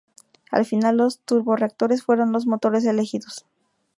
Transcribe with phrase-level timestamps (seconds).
[0.49, 3.45] Al final los turborreactores fueron los motores elegidos.